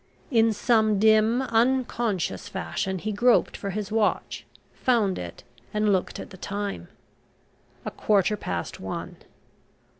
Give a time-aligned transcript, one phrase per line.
[0.31, 5.43] In some dim, unconscious fashion he groped for his watch, found it,
[5.75, 6.87] and looked at the time.
[7.85, 9.17] A quarter past one.